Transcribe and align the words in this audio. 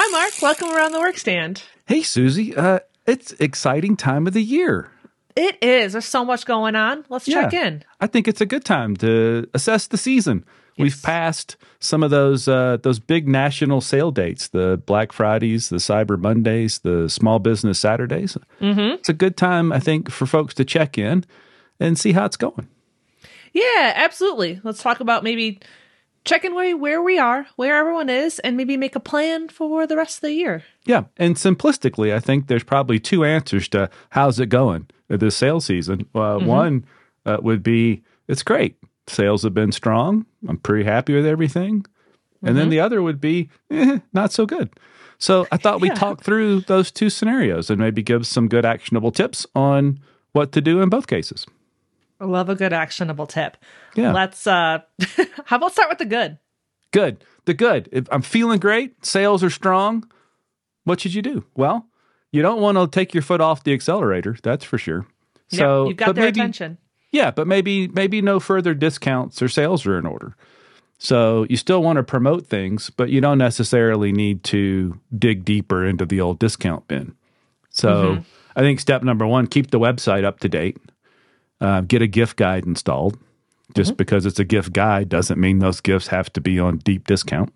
Hi, 0.00 0.06
Mark. 0.12 0.40
Welcome 0.40 0.70
around 0.70 0.92
the 0.92 0.98
workstand. 0.98 1.64
Hey, 1.88 2.02
Susie. 2.02 2.54
Uh, 2.54 2.78
it's 3.08 3.32
exciting 3.40 3.96
time 3.96 4.28
of 4.28 4.32
the 4.32 4.40
year. 4.40 4.92
It 5.34 5.60
is. 5.60 5.90
There's 5.94 6.04
so 6.04 6.24
much 6.24 6.46
going 6.46 6.76
on. 6.76 7.04
Let's 7.08 7.24
check 7.24 7.52
in. 7.52 7.82
I 8.00 8.06
think 8.06 8.28
it's 8.28 8.40
a 8.40 8.46
good 8.46 8.64
time 8.64 8.96
to 8.98 9.50
assess 9.54 9.88
the 9.88 9.98
season. 9.98 10.44
We've 10.78 11.02
passed 11.02 11.56
some 11.80 12.04
of 12.04 12.12
those 12.12 12.46
uh, 12.46 12.76
those 12.80 13.00
big 13.00 13.26
national 13.26 13.80
sale 13.80 14.12
dates: 14.12 14.46
the 14.46 14.80
Black 14.86 15.10
Fridays, 15.10 15.68
the 15.68 15.78
Cyber 15.78 16.16
Mondays, 16.16 16.78
the 16.78 17.08
Small 17.08 17.40
Business 17.40 17.80
Saturdays. 17.80 18.38
Mm-hmm. 18.60 18.98
It's 19.00 19.08
a 19.08 19.12
good 19.12 19.36
time, 19.36 19.72
I 19.72 19.80
think, 19.80 20.12
for 20.12 20.26
folks 20.26 20.54
to 20.54 20.64
check 20.64 20.96
in 20.96 21.24
and 21.80 21.98
see 21.98 22.12
how 22.12 22.24
it's 22.24 22.36
going. 22.36 22.68
Yeah, 23.52 23.94
absolutely. 23.96 24.60
Let's 24.62 24.80
talk 24.80 25.00
about 25.00 25.24
maybe 25.24 25.58
checking 26.28 26.54
where, 26.54 26.76
where 26.76 27.02
we 27.02 27.18
are, 27.18 27.46
where 27.56 27.76
everyone 27.76 28.08
is, 28.08 28.38
and 28.40 28.56
maybe 28.56 28.76
make 28.76 28.94
a 28.94 29.00
plan 29.00 29.48
for 29.48 29.86
the 29.86 29.96
rest 29.96 30.18
of 30.18 30.22
the 30.22 30.32
year. 30.32 30.62
Yeah, 30.84 31.04
and 31.16 31.36
simplistically, 31.36 32.12
I 32.12 32.20
think 32.20 32.46
there's 32.46 32.64
probably 32.64 33.00
two 33.00 33.24
answers 33.24 33.68
to 33.68 33.90
how's 34.10 34.38
it 34.38 34.48
going 34.48 34.88
this 35.08 35.36
sales 35.36 35.64
season. 35.64 36.06
Uh, 36.14 36.38
One 36.38 36.84
uh, 37.24 37.38
would 37.40 37.62
be 37.62 38.02
it's 38.28 38.42
great. 38.42 38.76
Sales 39.06 39.42
have 39.42 39.54
been 39.54 39.72
strong. 39.72 40.26
I'm 40.46 40.58
pretty 40.58 40.84
happy 40.84 41.14
with 41.14 41.24
everything. 41.24 41.86
And 42.42 42.56
then 42.56 42.68
the 42.68 42.78
other 42.78 43.02
would 43.02 43.20
be 43.20 43.48
eh, 43.70 43.98
not 44.12 44.32
so 44.32 44.46
good. 44.46 44.70
So 45.18 45.48
I 45.50 45.56
thought 45.56 45.80
we'd 45.80 45.96
talk 45.96 46.22
through 46.22 46.60
those 46.60 46.92
two 46.92 47.10
scenarios 47.10 47.70
and 47.70 47.80
maybe 47.80 48.02
give 48.02 48.26
some 48.26 48.48
good 48.48 48.64
actionable 48.64 49.10
tips 49.10 49.46
on 49.54 49.98
what 50.32 50.52
to 50.52 50.60
do 50.60 50.80
in 50.80 50.88
both 50.88 51.08
cases. 51.08 51.46
I 52.20 52.24
love 52.24 52.48
a 52.48 52.54
good 52.54 52.72
actionable 52.72 53.26
tip. 53.26 53.56
Yeah. 53.94 54.12
Let's, 54.12 54.46
uh, 54.46 54.80
how 55.44 55.56
about 55.56 55.72
start 55.72 55.88
with 55.88 55.98
the 55.98 56.04
good? 56.04 56.38
Good. 56.92 57.24
The 57.44 57.54
good. 57.54 57.88
If 57.92 58.08
I'm 58.10 58.22
feeling 58.22 58.58
great, 58.58 59.04
sales 59.04 59.42
are 59.44 59.50
strong. 59.50 60.08
What 60.84 61.00
should 61.00 61.14
you 61.14 61.22
do? 61.22 61.44
Well, 61.54 61.86
you 62.32 62.42
don't 62.42 62.60
want 62.60 62.76
to 62.78 62.86
take 62.88 63.14
your 63.14 63.22
foot 63.22 63.40
off 63.40 63.64
the 63.64 63.72
accelerator, 63.72 64.36
that's 64.42 64.64
for 64.64 64.78
sure. 64.78 65.06
So 65.48 65.84
yep, 65.84 65.88
you've 65.88 65.96
got 65.96 66.06
but 66.06 66.16
their 66.16 66.24
maybe, 66.24 66.40
attention. 66.40 66.78
Yeah, 67.10 67.30
but 67.30 67.46
maybe 67.46 67.88
maybe 67.88 68.20
no 68.20 68.38
further 68.38 68.74
discounts 68.74 69.40
or 69.40 69.48
sales 69.48 69.86
are 69.86 69.98
in 69.98 70.06
order. 70.06 70.34
So 70.98 71.46
you 71.48 71.56
still 71.56 71.82
want 71.82 71.96
to 71.96 72.02
promote 72.02 72.46
things, 72.46 72.90
but 72.90 73.08
you 73.08 73.20
don't 73.20 73.38
necessarily 73.38 74.12
need 74.12 74.44
to 74.44 75.00
dig 75.16 75.44
deeper 75.44 75.86
into 75.86 76.04
the 76.04 76.20
old 76.20 76.38
discount 76.38 76.86
bin. 76.88 77.14
So 77.70 77.88
Mm-hmm. 77.88 78.22
I 78.56 78.60
think 78.60 78.80
step 78.80 79.02
number 79.02 79.26
one: 79.26 79.46
keep 79.46 79.70
the 79.70 79.78
website 79.78 80.24
up 80.24 80.40
to 80.40 80.48
date. 80.48 80.76
Uh, 81.60 81.80
get 81.80 82.02
a 82.02 82.06
gift 82.06 82.36
guide 82.36 82.64
installed. 82.66 83.18
Just 83.74 83.90
Mm-hmm. 83.92 83.96
because 83.96 84.24
it's 84.24 84.38
a 84.38 84.44
gift 84.44 84.72
guide 84.72 85.08
doesn't 85.10 85.38
mean 85.38 85.58
those 85.58 85.80
gifts 85.82 86.06
have 86.06 86.32
to 86.32 86.40
be 86.40 86.58
on 86.58 86.78
deep 86.78 87.06
discount 87.06 87.52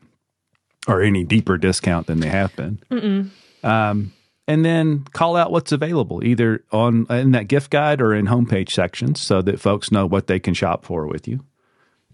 or 0.86 1.00
any 1.00 1.24
deeper 1.24 1.56
discount 1.56 2.06
than 2.06 2.20
they 2.20 2.28
have 2.28 2.54
been. 2.54 3.30
Um, 3.62 4.12
and 4.48 4.64
then 4.64 5.04
call 5.12 5.36
out 5.36 5.50
what's 5.52 5.72
available 5.72 6.22
either 6.22 6.64
on 6.72 7.06
in 7.08 7.30
that 7.30 7.48
gift 7.48 7.70
guide 7.70 8.00
or 8.02 8.12
in 8.12 8.26
homepage 8.26 8.70
sections 8.70 9.20
so 9.20 9.40
that 9.42 9.58
folks 9.60 9.90
know 9.90 10.04
what 10.04 10.26
they 10.26 10.38
can 10.40 10.52
shop 10.52 10.84
for 10.84 11.06
with 11.06 11.26
you. 11.26 11.40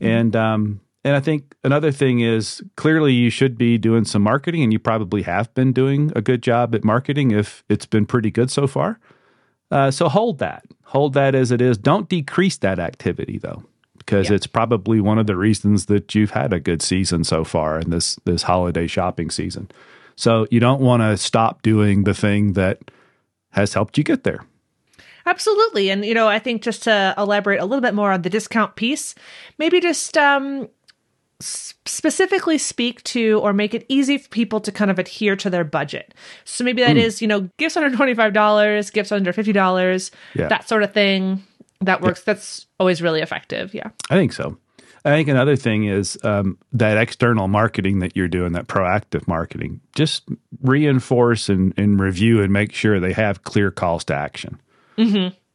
And 0.00 0.36
um, 0.36 0.80
and 1.04 1.16
I 1.16 1.20
think 1.20 1.56
another 1.64 1.90
thing 1.90 2.20
is 2.20 2.62
clearly 2.76 3.12
you 3.14 3.30
should 3.30 3.58
be 3.58 3.78
doing 3.78 4.04
some 4.04 4.22
marketing, 4.22 4.62
and 4.62 4.72
you 4.72 4.78
probably 4.78 5.22
have 5.22 5.52
been 5.54 5.72
doing 5.72 6.12
a 6.14 6.20
good 6.20 6.42
job 6.42 6.74
at 6.74 6.84
marketing 6.84 7.32
if 7.32 7.64
it's 7.68 7.86
been 7.86 8.06
pretty 8.06 8.30
good 8.30 8.50
so 8.50 8.66
far. 8.68 9.00
Uh, 9.70 9.90
so 9.90 10.08
hold 10.08 10.38
that, 10.38 10.64
hold 10.84 11.14
that 11.14 11.34
as 11.34 11.50
it 11.52 11.60
is. 11.60 11.76
Don't 11.78 12.08
decrease 12.08 12.56
that 12.58 12.78
activity 12.78 13.38
though, 13.38 13.62
because 13.98 14.28
Yeah. 14.30 14.36
it's 14.36 14.46
probably 14.46 15.00
one 15.00 15.18
of 15.18 15.26
the 15.26 15.36
reasons 15.36 15.86
that 15.86 16.14
you've 16.14 16.30
had 16.30 16.52
a 16.52 16.60
good 16.60 16.80
season 16.82 17.24
so 17.24 17.44
far 17.44 17.78
in 17.78 17.90
this 17.90 18.16
this 18.24 18.42
holiday 18.44 18.86
shopping 18.86 19.30
season. 19.30 19.70
So 20.16 20.46
you 20.50 20.58
don't 20.58 20.80
want 20.80 21.02
to 21.02 21.16
stop 21.16 21.62
doing 21.62 22.04
the 22.04 22.14
thing 22.14 22.54
that 22.54 22.78
has 23.50 23.74
helped 23.74 23.96
you 23.98 24.04
get 24.04 24.24
there. 24.24 24.44
Absolutely. 25.26 25.90
And, 25.90 26.04
you 26.04 26.14
know, 26.14 26.26
I 26.26 26.38
think 26.38 26.62
just 26.62 26.82
to 26.84 27.14
elaborate 27.18 27.60
a 27.60 27.66
little 27.66 27.82
bit 27.82 27.94
more 27.94 28.12
on 28.12 28.22
the 28.22 28.30
discount 28.30 28.76
piece, 28.76 29.14
maybe 29.58 29.78
just 29.78 30.16
um, 30.16 30.68
specifically 31.40 32.58
speak 32.58 33.02
to 33.04 33.38
or 33.42 33.52
make 33.52 33.74
it 33.74 33.86
easy 33.88 34.18
for 34.18 34.28
people 34.28 34.60
to 34.60 34.72
kind 34.72 34.90
of 34.90 34.98
adhere 34.98 35.36
to 35.36 35.48
their 35.50 35.64
budget. 35.64 36.14
So 36.44 36.64
maybe 36.64 36.82
that 36.82 36.96
is, 36.96 37.22
you 37.22 37.28
know, 37.28 37.48
gifts 37.58 37.76
under 37.76 37.96
$25, 37.96 38.92
gifts 38.92 39.12
under 39.12 39.32
$50, 39.32 40.10
Yeah. 40.34 40.48
that 40.48 40.68
sort 40.68 40.82
of 40.82 40.92
thing. 40.92 41.42
That 41.80 42.00
works. 42.02 42.24
That's 42.24 42.66
always 42.80 43.00
really 43.00 43.20
effective. 43.20 43.72
Yeah. 43.72 43.90
I 44.10 44.16
think 44.16 44.32
so. 44.32 44.58
I 45.04 45.10
think 45.10 45.28
another 45.28 45.54
thing 45.54 45.84
is 45.84 46.18
um, 46.24 46.58
that 46.72 46.98
external 46.98 47.46
marketing 47.46 48.00
that 48.00 48.16
you're 48.16 48.26
doing, 48.28 48.52
that 48.52 48.66
proactive 48.66 49.28
marketing, 49.28 49.80
just 49.94 50.28
reinforce 50.60 51.48
and, 51.48 51.72
and 51.78 52.00
review 52.00 52.42
and 52.42 52.52
make 52.52 52.72
sure 52.72 52.98
they 52.98 53.12
have 53.12 53.44
clear 53.44 53.70
calls 53.70 54.04
to 54.06 54.14
action. 54.14 54.60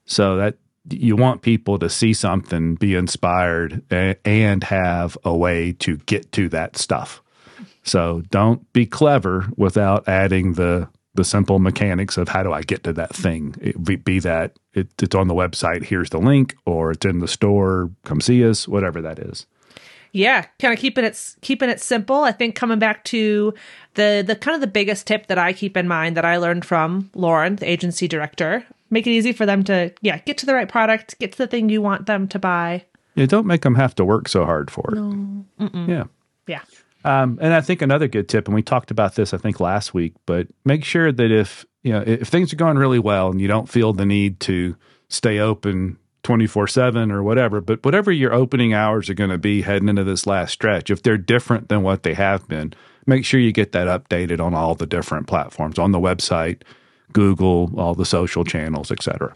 So 0.06 0.38
that 0.38 0.56
you 0.90 1.16
want 1.16 1.42
people 1.42 1.80
to 1.80 1.90
see 1.90 2.14
something, 2.14 2.76
be 2.76 2.96
inspired, 2.96 3.82
and 3.90 4.64
have 4.64 5.18
a 5.24 5.36
way 5.36 5.74
to 5.74 5.98
get 5.98 6.32
to 6.34 6.50
that 6.50 6.78
stuff. 6.78 7.22
So 7.84 8.24
don't 8.32 8.72
be 8.74 8.86
clever 8.86 9.48
without 9.58 10.08
adding 10.08 10.54
the 10.54 10.90
the 11.16 11.24
simple 11.24 11.60
mechanics 11.60 12.18
of 12.18 12.28
how 12.28 12.42
do 12.42 12.52
I 12.52 12.64
get 12.64 12.84
to 12.86 12.94
that 12.94 13.16
thing. 13.16 13.56
It, 13.62 13.84
be, 13.84 13.98
be 13.98 14.18
that 14.22 14.58
it, 14.74 14.88
it's 15.00 15.14
on 15.14 15.28
the 15.28 15.36
website, 15.36 15.84
here's 15.84 16.10
the 16.10 16.18
link, 16.18 16.56
or 16.66 16.90
it's 16.90 17.06
in 17.06 17.20
the 17.20 17.28
store, 17.28 17.92
come 18.04 18.20
see 18.20 18.44
us, 18.44 18.68
whatever 18.68 19.00
that 19.04 19.20
is. 19.20 19.46
Yeah, 20.12 20.46
kind 20.60 20.74
of 20.74 20.80
keeping 20.80 21.06
it 21.06 21.36
keeping 21.42 21.70
it 21.70 21.82
simple. 21.82 22.24
I 22.24 22.32
think 22.32 22.56
coming 22.56 22.78
back 22.78 23.04
to 23.06 23.54
the 23.96 24.24
the 24.26 24.36
kind 24.36 24.56
of 24.56 24.62
the 24.62 24.68
biggest 24.68 25.08
tip 25.08 25.28
that 25.28 25.40
I 25.40 25.54
keep 25.54 25.76
in 25.76 25.88
mind 25.88 26.18
that 26.18 26.26
I 26.26 26.38
learned 26.38 26.66
from 26.66 27.10
Lauren, 27.16 27.56
the 27.56 27.70
agency 27.70 28.08
director, 28.08 28.64
make 28.94 29.08
it 29.08 29.12
easy 29.12 29.34
for 29.34 29.46
them 29.46 29.64
to 29.66 29.92
yeah 30.02 30.20
get 30.20 30.38
to 30.40 30.46
the 30.46 30.54
right 30.54 30.70
product, 30.70 31.20
get 31.20 31.32
to 31.34 31.38
the 31.38 31.48
thing 31.48 31.70
you 31.70 31.82
want 31.82 32.06
them 32.06 32.28
to 32.30 32.40
buy. 32.40 32.86
Yeah, 33.16 33.26
don't 33.26 33.46
make 33.46 33.62
them 33.62 33.76
have 33.76 33.94
to 33.96 34.06
work 34.06 34.28
so 34.30 34.46
hard 34.46 34.72
for 34.72 34.90
it. 34.94 34.96
no. 34.96 35.46
Yeah. 35.88 36.04
Yeah, 36.48 36.62
Um, 37.06 37.38
and 37.42 37.54
I 37.54 37.62
think 37.62 37.82
another 37.82 38.08
good 38.10 38.28
tip, 38.28 38.48
and 38.48 38.56
we 38.56 38.62
talked 38.62 38.92
about 38.92 39.16
this, 39.16 39.34
I 39.34 39.38
think 39.38 39.60
last 39.62 39.94
week, 39.94 40.14
but 40.26 40.48
make 40.66 40.84
sure 40.84 41.10
that 41.12 41.32
if 41.32 41.66
you 41.84 41.94
know 41.94 42.04
if 42.06 42.28
things 42.28 42.52
are 42.52 42.58
going 42.58 42.78
really 42.78 43.00
well 43.00 43.30
and 43.30 43.40
you 43.40 43.48
don't 43.48 43.70
feel 43.70 43.94
the 43.94 44.06
need 44.06 44.40
to 44.42 44.76
stay 45.10 45.40
open 45.40 45.98
twenty 46.24 46.48
four 46.48 46.68
seven 46.68 47.12
or 47.12 47.24
whatever, 47.24 47.62
but 47.62 47.84
whatever 47.86 48.12
your 48.12 48.34
opening 48.34 48.74
hours 48.74 49.10
are 49.10 49.14
going 49.14 49.30
to 49.30 49.38
be 49.38 49.62
heading 49.62 49.88
into 49.90 50.04
this 50.04 50.26
last 50.28 50.52
stretch, 50.52 50.90
if 50.90 51.02
they're 51.04 51.18
different 51.18 51.70
than 51.70 51.82
what 51.84 52.04
they 52.04 52.14
have 52.14 52.46
been, 52.50 52.74
make 53.06 53.24
sure 53.24 53.40
you 53.40 53.52
get 53.54 53.72
that 53.72 53.88
updated 53.88 54.42
on 54.42 54.54
all 54.54 54.76
the 54.76 54.86
different 54.88 55.28
platforms 55.28 55.78
on 55.80 55.92
the 55.92 56.00
website, 56.00 56.62
Google, 57.14 57.72
all 57.78 57.96
the 57.96 58.06
social 58.06 58.44
channels, 58.44 58.92
etc. 58.92 59.34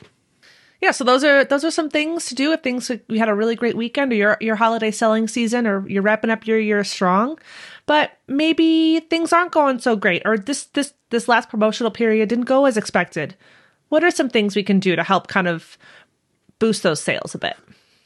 yeah. 0.82 0.92
So 0.92 1.04
those 1.04 1.24
are 1.24 1.46
those 1.46 1.64
are 1.64 1.72
some 1.72 1.90
things 1.90 2.26
to 2.26 2.36
do 2.36 2.52
if 2.52 2.62
things 2.62 2.92
we 3.08 3.20
had 3.20 3.30
a 3.30 3.36
really 3.36 3.56
great 3.56 3.78
weekend 3.78 4.12
or 4.12 4.16
your 4.16 4.38
your 4.42 4.56
holiday 4.56 4.92
selling 4.92 5.28
season 5.28 5.66
or 5.68 5.88
you're 5.88 6.04
wrapping 6.04 6.30
up 6.30 6.46
your 6.46 6.60
year 6.60 6.84
strong, 6.84 7.40
but 7.86 8.20
maybe 8.28 9.00
things 9.10 9.32
aren't 9.32 9.52
going 9.52 9.80
so 9.80 9.96
great 9.96 10.22
or 10.26 10.38
this 10.38 10.66
this 10.66 10.94
this 11.10 11.28
last 11.28 11.50
promotional 11.50 11.92
period 11.92 12.30
didn't 12.30 12.46
go 12.46 12.66
as 12.66 12.78
expected. 12.78 13.36
What 13.90 14.04
are 14.04 14.12
some 14.12 14.30
things 14.30 14.56
we 14.56 14.64
can 14.64 14.80
do 14.80 14.96
to 14.96 15.04
help 15.04 15.28
kind 15.28 15.48
of 15.48 15.78
boost 16.60 16.84
those 16.84 17.02
sales 17.02 17.34
a 17.34 17.38
bit? 17.38 17.56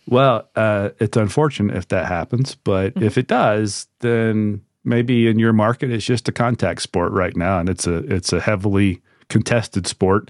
Well, 0.08 0.50
uh, 0.56 0.90
it's 1.00 1.18
unfortunate 1.18 1.76
if 1.76 1.88
that 1.90 2.06
happens, 2.06 2.56
but 2.56 2.94
if 3.02 3.18
it 3.18 3.28
does, 3.28 3.88
then 4.00 4.62
maybe 4.84 5.28
in 5.28 5.40
your 5.40 5.54
market 5.54 5.92
it's 5.92 6.06
just 6.06 6.28
a 6.28 6.32
contact 6.32 6.82
sport 6.82 7.12
right 7.12 7.36
now, 7.36 7.60
and 7.60 7.70
it's 7.70 7.88
a 7.88 7.98
it's 8.14 8.34
a 8.34 8.40
heavily 8.40 9.02
contested 9.32 9.88
sport. 9.88 10.30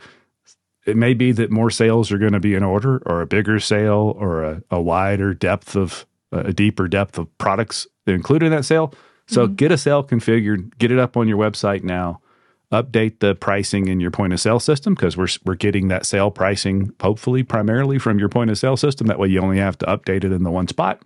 It 0.86 0.96
may 0.96 1.14
be 1.14 1.32
that 1.34 1.52
more 1.52 1.70
sales 1.70 2.12
are 2.12 2.18
going 2.18 2.32
to 2.32 2.40
be 2.40 2.56
in 2.56 2.64
order, 2.64 3.02
or 3.06 3.22
a 3.22 3.28
bigger 3.28 3.60
sale, 3.60 4.16
or 4.18 4.44
a, 4.44 4.64
a 4.72 4.82
wider 4.82 5.34
depth 5.34 5.76
of 5.76 6.06
a 6.32 6.54
deeper 6.54 6.88
depth 6.88 7.18
of 7.18 7.38
products 7.38 7.88
included 8.08 8.46
in 8.46 8.52
that 8.54 8.64
sale. 8.64 8.94
So 9.28 9.48
get 9.48 9.72
a 9.72 9.78
sale 9.78 10.04
configured, 10.04 10.78
get 10.78 10.92
it 10.92 11.00
up 11.00 11.18
on 11.18 11.28
your 11.28 11.38
website 11.38 11.84
now. 11.84 12.22
Update 12.72 13.20
the 13.20 13.36
pricing 13.36 13.88
in 13.88 14.00
your 14.00 14.12
point 14.12 14.32
of 14.32 14.40
sale 14.40 14.60
system 14.60 14.94
because 14.94 15.18
we're 15.18 15.28
we're 15.44 15.56
getting 15.56 15.90
that 15.90 16.06
sale 16.06 16.32
pricing 16.32 16.94
hopefully 17.02 17.44
primarily 17.44 18.00
from 18.00 18.18
your 18.18 18.30
point 18.30 18.50
of 18.50 18.58
sale 18.58 18.78
system. 18.78 19.08
That 19.08 19.20
way 19.20 19.28
you 19.28 19.42
only 19.42 19.58
have 19.58 19.78
to 19.80 19.86
update 19.86 20.24
it 20.24 20.32
in 20.32 20.44
the 20.44 20.52
one 20.52 20.70
spot. 20.70 21.02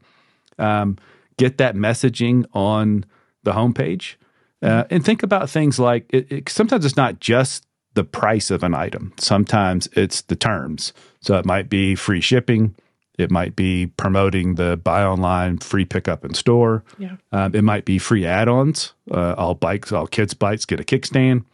Um, 0.60 0.98
get 1.38 1.58
that 1.58 1.76
messaging 1.76 2.46
on 2.54 3.06
the 3.44 3.54
homepage, 3.54 4.16
uh, 4.62 4.84
and 4.92 5.04
think 5.04 5.24
about 5.24 5.50
things 5.50 5.80
like 5.80 6.06
it, 6.10 6.32
it, 6.32 6.50
sometimes 6.50 6.86
it's 6.86 6.98
not 6.98 7.20
just 7.20 7.66
the 7.96 8.04
price 8.04 8.52
of 8.52 8.64
an 8.64 8.74
item. 8.74 9.14
Sometimes 9.18 9.88
it's 9.94 10.22
the 10.22 10.36
terms. 10.36 10.94
So 11.22 11.38
it 11.38 11.46
might 11.46 11.70
be 11.70 11.96
free 11.96 12.22
shipping. 12.22 12.76
It 13.18 13.32
might 13.32 13.56
be 13.56 13.88
promoting 13.88 14.56
the 14.56 14.78
buy 14.78 15.04
online, 15.04 15.58
free 15.58 15.86
pickup 15.86 16.24
in 16.24 16.34
store. 16.34 16.84
Yeah. 16.98 17.16
Um, 17.32 17.56
it 17.56 17.64
might 17.64 17.86
be 17.86 17.98
free 17.98 18.26
add-ons. 18.26 18.94
Uh, 19.10 19.34
all 19.38 19.56
bikes, 19.56 19.92
all 19.92 20.08
kids' 20.08 20.34
bikes 20.34 20.66
get 20.66 20.80
a 20.80 20.84
kickstand. 20.84 21.46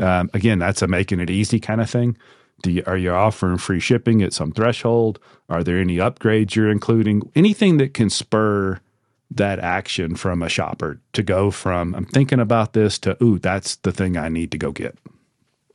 Um, 0.00 0.30
again, 0.32 0.60
that's 0.60 0.80
a 0.80 0.86
making 0.86 1.20
it 1.20 1.28
easy 1.28 1.58
kind 1.58 1.80
of 1.80 1.90
thing. 1.90 2.16
Do 2.62 2.70
you, 2.70 2.82
are 2.86 2.96
you 2.96 3.10
offering 3.10 3.58
free 3.58 3.80
shipping 3.80 4.22
at 4.22 4.32
some 4.32 4.52
threshold? 4.52 5.18
Are 5.48 5.62
there 5.62 5.78
any 5.78 5.96
upgrades 5.96 6.54
you're 6.54 6.70
including? 6.70 7.30
Anything 7.34 7.78
that 7.78 7.94
can 7.94 8.10
spur 8.10 8.80
that 9.30 9.58
action 9.58 10.16
from 10.16 10.42
a 10.42 10.48
shopper 10.48 11.00
to 11.12 11.22
go 11.22 11.50
from 11.50 11.94
I'm 11.94 12.06
thinking 12.06 12.40
about 12.40 12.72
this 12.72 12.98
to 13.00 13.22
ooh 13.22 13.38
that's 13.38 13.76
the 13.76 13.92
thing 13.92 14.16
I 14.16 14.28
need 14.28 14.50
to 14.52 14.58
go 14.58 14.72
get. 14.72 14.96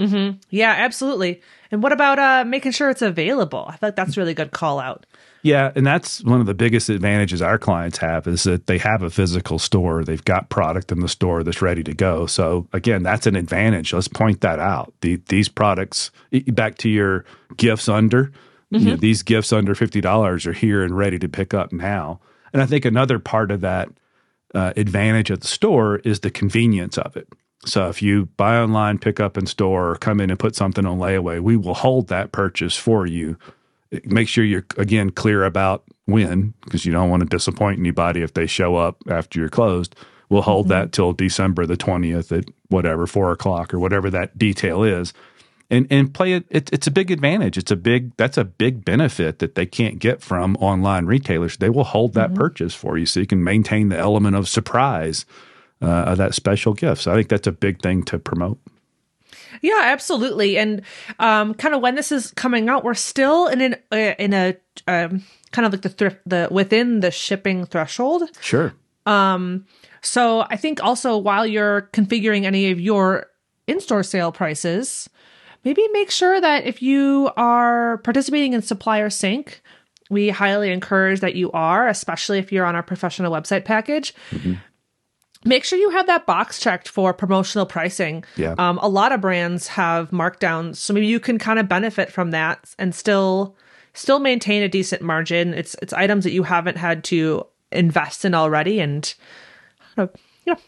Mm-hmm. 0.04 0.38
Yeah, 0.50 0.76
absolutely. 0.78 1.42
And 1.72 1.82
what 1.82 1.92
about 1.92 2.20
uh, 2.20 2.44
making 2.46 2.74
sure 2.74 2.90
it's 2.90 3.02
available? 3.02 3.66
I 3.68 3.78
feel 3.78 3.88
like 3.88 3.96
that's 3.96 4.18
a 4.18 4.20
really 4.20 4.34
good 4.34 4.52
call 4.52 4.80
out. 4.80 5.06
Yeah, 5.42 5.72
and 5.76 5.86
that's 5.86 6.24
one 6.24 6.40
of 6.40 6.46
the 6.46 6.54
biggest 6.54 6.90
advantages 6.90 7.42
our 7.42 7.58
clients 7.58 7.98
have 7.98 8.28
is 8.28 8.44
that 8.44 8.68
they 8.68 8.78
have 8.78 9.02
a 9.02 9.10
physical 9.10 9.60
store. 9.60 10.04
They've 10.04 10.24
got 10.24 10.50
product 10.50 10.92
in 10.92 11.02
the 11.02 11.10
store 11.10 11.44
that's 11.44 11.62
ready 11.62 11.84
to 11.84 11.94
go. 11.94 12.28
So 12.28 12.68
again, 12.72 13.04
that's 13.04 13.28
an 13.28 13.36
advantage. 13.36 13.92
Let's 13.94 14.08
point 14.08 14.42
that 14.42 14.60
out. 14.60 14.94
The, 15.02 15.22
these 15.28 15.50
products, 15.50 16.12
back 16.48 16.78
to 16.80 16.90
your 16.90 17.26
gifts 17.58 17.90
under, 17.90 18.26
mm-hmm. 18.26 18.78
you 18.78 18.86
know, 18.92 18.96
these 18.96 19.22
gifts 19.22 19.52
under 19.52 19.76
fifty 19.76 20.00
dollars 20.00 20.46
are 20.46 20.54
here 20.54 20.82
and 20.82 20.98
ready 20.98 21.20
to 21.20 21.28
pick 21.28 21.54
up 21.54 21.74
now. 21.74 22.22
And 22.54 22.62
I 22.62 22.66
think 22.66 22.86
another 22.86 23.20
part 23.20 23.52
of 23.52 23.62
that 23.62 23.90
uh, 24.56 24.72
advantage 24.78 25.32
at 25.32 25.42
the 25.42 25.48
store 25.48 25.98
is 25.98 26.22
the 26.22 26.32
convenience 26.32 26.98
of 26.98 27.18
it. 27.18 27.28
So 27.66 27.88
if 27.88 28.02
you 28.02 28.26
buy 28.38 28.58
online, 28.58 28.98
pick 28.98 29.20
up 29.20 29.38
in 29.38 29.46
store, 29.46 29.92
or 29.92 29.96
come 29.96 30.20
in 30.20 30.30
and 30.30 30.38
put 30.38 30.56
something 30.56 30.86
on 30.86 31.00
layaway, 31.00 31.40
we 31.40 31.56
will 31.56 31.74
hold 31.74 32.10
that 32.10 32.32
purchase 32.32 32.76
for 32.76 33.06
you. 33.06 33.38
Make 34.04 34.28
sure 34.28 34.44
you're 34.44 34.66
again 34.78 35.12
clear 35.12 35.46
about 35.46 35.84
when, 36.06 36.54
because 36.66 36.86
you 36.86 36.92
don't 36.92 37.10
want 37.10 37.22
to 37.22 37.30
disappoint 37.30 37.80
anybody 37.80 38.22
if 38.22 38.34
they 38.34 38.48
show 38.48 38.76
up 38.76 38.98
after 39.08 39.40
you're 39.40 39.50
closed. 39.50 39.96
We'll 40.30 40.42
hold 40.42 40.66
mm-hmm. 40.66 40.80
that 40.80 40.92
till 40.92 41.14
December 41.14 41.66
the 41.66 41.78
twentieth 41.78 42.32
at 42.32 42.46
whatever 42.70 43.08
four 43.08 43.32
o'clock 43.32 43.74
or 43.74 43.80
whatever 43.80 44.10
that 44.10 44.38
detail 44.38 44.84
is, 44.84 45.14
and 45.70 45.86
and 45.90 46.14
play 46.14 46.34
it, 46.34 46.46
it. 46.50 46.74
It's 46.74 46.88
a 46.88 46.92
big 46.92 47.12
advantage. 47.12 47.58
It's 47.58 47.72
a 47.72 47.76
big 47.76 48.18
that's 48.18 48.38
a 48.38 48.44
big 48.44 48.84
benefit 48.84 49.40
that 49.40 49.56
they 49.56 49.68
can't 49.68 50.00
get 50.00 50.22
from 50.22 50.58
online 50.58 51.06
retailers. 51.06 51.58
They 51.58 51.70
will 51.70 51.84
hold 51.84 52.14
that 52.16 52.30
mm-hmm. 52.30 52.40
purchase 52.40 52.74
for 52.74 52.98
you, 52.98 53.06
so 53.06 53.20
you 53.20 53.28
can 53.28 53.44
maintain 53.44 53.90
the 53.90 53.98
element 53.98 54.36
of 54.36 54.50
surprise 54.50 55.26
uh, 55.84 56.16
that 56.16 56.34
special 56.34 56.74
gift. 56.74 57.02
So 57.02 57.12
I 57.12 57.16
think 57.16 57.30
that's 57.30 57.48
a 57.48 57.52
big 57.52 57.82
thing 57.82 58.04
to 58.04 58.18
promote. 58.18 58.60
Yeah, 59.62 59.82
absolutely. 59.84 60.58
And 60.58 60.82
um, 61.20 61.54
kind 61.54 61.74
of 61.76 61.82
when 61.82 61.96
this 61.96 62.12
is 62.12 62.32
coming 62.32 62.70
out, 62.70 62.84
we're 62.84 62.94
still 62.94 63.48
in 63.48 63.62
an 63.62 63.76
uh, 63.92 64.16
in 64.18 64.34
a 64.34 64.56
um, 64.88 65.24
kind 65.52 65.66
of 65.66 65.72
like 65.72 65.82
the 65.82 65.90
thrift 65.90 66.18
the 66.26 66.48
within 66.52 67.02
the 67.02 67.12
shipping 67.12 67.66
threshold. 67.66 68.24
Sure. 68.42 68.74
Um, 69.06 69.66
so 70.02 70.42
I 70.50 70.58
think 70.58 70.84
also 70.84 71.18
while 71.18 71.46
you're 71.46 71.90
configuring 71.94 72.44
any 72.44 72.72
of 72.72 72.80
your 72.80 73.28
in-store 73.68 74.04
sale 74.04 74.32
prices, 74.32 75.10
maybe 75.64 75.88
make 75.94 76.12
sure 76.12 76.42
that 76.42 76.66
if 76.66 76.82
you 76.82 77.32
are 77.38 78.00
participating 78.00 78.54
in 78.54 78.62
supplier 78.62 79.10
sync, 79.10 79.62
we 80.10 80.30
highly 80.30 80.72
encourage 80.72 81.22
that 81.22 81.36
you 81.36 81.52
are, 81.52 81.88
especially 81.88 82.40
if 82.40 82.52
you're 82.52 82.66
on 82.66 82.76
our 82.76 82.84
professional 82.84 83.32
website 83.32 83.64
package. 83.64 84.14
Mm-hmm 84.32 84.54
make 85.46 85.64
sure 85.64 85.78
you 85.80 85.90
have 85.92 86.08
that 86.08 86.26
box 86.26 86.60
checked 86.60 86.88
for 86.88 87.14
promotional 87.14 87.66
pricing. 87.66 88.24
Yeah. 88.36 88.56
Um, 88.58 88.78
a 88.80 88.88
lot 88.88 89.12
of 89.12 89.22
brands 89.22 89.68
have 89.68 90.12
markdowns, 90.12 90.78
so 90.78 90.94
maybe 90.94 91.08
you 91.08 91.20
can 91.20 91.40
kind 91.40 91.60
of 91.60 91.68
benefit 91.68 92.12
from 92.12 92.32
that 92.32 92.74
and 92.78 92.94
still 92.94 93.56
still 93.94 94.20
maintain 94.20 94.64
a 94.64 94.70
decent 94.70 95.02
margin. 95.02 95.54
It's 95.54 95.76
it's 95.82 95.94
items 95.94 96.24
that 96.24 96.32
you 96.32 96.44
haven't 96.44 96.78
had 96.78 97.04
to 97.06 97.46
invest 97.72 98.26
in 98.26 98.34
already, 98.34 98.80
and 98.80 99.14
you 99.98 100.04
know, 100.04 100.10
yep, 100.46 100.62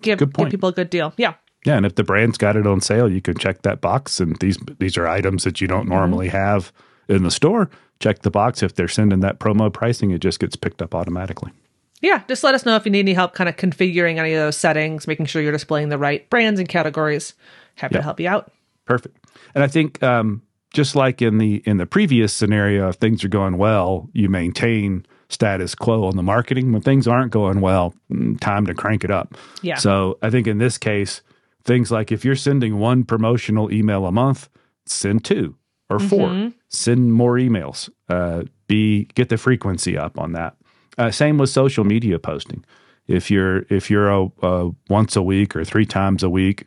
give, 0.00 0.18
give 0.18 0.32
people 0.32 0.68
a 0.68 0.72
good 0.72 0.90
deal. 0.90 1.12
Yeah. 1.16 1.34
Yeah, 1.66 1.76
and 1.76 1.84
if 1.84 1.94
the 1.94 2.04
brand's 2.04 2.38
got 2.38 2.56
it 2.56 2.66
on 2.66 2.80
sale, 2.80 3.10
you 3.12 3.20
can 3.20 3.36
check 3.36 3.62
that 3.62 3.82
box. 3.82 4.18
And 4.18 4.36
these 4.36 4.58
these 4.78 4.96
are 4.96 5.06
items 5.06 5.44
that 5.44 5.60
you 5.60 5.66
don't 5.66 5.82
mm-hmm. 5.82 5.90
normally 5.90 6.28
mm-hmm. 6.28 6.36
have 6.36 6.72
in 7.08 7.22
the 7.22 7.30
store. 7.30 7.68
Check 7.98 8.22
the 8.22 8.30
box. 8.30 8.62
If 8.62 8.76
they're 8.76 8.88
sending 8.88 9.20
that 9.20 9.38
promo 9.38 9.70
pricing, 9.70 10.10
it 10.10 10.22
just 10.22 10.40
gets 10.40 10.56
picked 10.56 10.80
up 10.80 10.94
automatically. 10.94 11.52
Yeah, 12.00 12.22
just 12.28 12.42
let 12.42 12.54
us 12.54 12.64
know 12.64 12.76
if 12.76 12.84
you 12.84 12.90
need 12.90 13.00
any 13.00 13.12
help 13.12 13.34
kind 13.34 13.48
of 13.48 13.56
configuring 13.56 14.18
any 14.18 14.32
of 14.32 14.40
those 14.40 14.56
settings, 14.56 15.06
making 15.06 15.26
sure 15.26 15.42
you're 15.42 15.52
displaying 15.52 15.90
the 15.90 15.98
right 15.98 16.28
brands 16.30 16.58
and 16.58 16.68
categories. 16.68 17.34
Happy 17.74 17.94
to 17.94 18.02
help 18.02 18.18
you 18.20 18.28
out. 18.28 18.50
Perfect. 18.86 19.18
And 19.54 19.62
I 19.62 19.68
think 19.68 20.02
um, 20.02 20.42
just 20.72 20.96
like 20.96 21.20
in 21.20 21.38
the 21.38 21.62
in 21.66 21.76
the 21.76 21.86
previous 21.86 22.32
scenario, 22.32 22.88
if 22.88 22.96
things 22.96 23.24
are 23.24 23.28
going 23.28 23.58
well, 23.58 24.08
you 24.12 24.28
maintain 24.28 25.04
status 25.28 25.74
quo 25.74 26.04
on 26.04 26.16
the 26.16 26.22
marketing. 26.22 26.72
When 26.72 26.82
things 26.82 27.06
aren't 27.06 27.32
going 27.32 27.60
well, 27.60 27.94
mm, 28.10 28.38
time 28.40 28.66
to 28.66 28.74
crank 28.74 29.04
it 29.04 29.10
up. 29.10 29.36
Yeah. 29.62 29.76
So 29.76 30.18
I 30.22 30.30
think 30.30 30.46
in 30.46 30.58
this 30.58 30.78
case, 30.78 31.22
things 31.64 31.90
like 31.90 32.10
if 32.12 32.24
you're 32.24 32.36
sending 32.36 32.78
one 32.78 33.04
promotional 33.04 33.72
email 33.72 34.06
a 34.06 34.12
month, 34.12 34.48
send 34.86 35.24
two 35.24 35.56
or 35.88 35.98
4 35.98 36.28
mm-hmm. 36.28 36.48
Send 36.68 37.12
more 37.12 37.34
emails. 37.34 37.90
Uh, 38.08 38.44
be 38.68 39.04
get 39.14 39.28
the 39.28 39.36
frequency 39.36 39.98
up 39.98 40.18
on 40.18 40.32
that. 40.32 40.54
Uh, 40.98 41.10
same 41.10 41.38
with 41.38 41.50
social 41.50 41.84
media 41.84 42.18
posting. 42.18 42.64
If 43.06 43.30
you're 43.30 43.64
if 43.70 43.90
you're 43.90 44.08
a, 44.08 44.30
a, 44.42 44.70
once 44.88 45.16
a 45.16 45.22
week 45.22 45.56
or 45.56 45.64
three 45.64 45.86
times 45.86 46.22
a 46.22 46.30
week, 46.30 46.66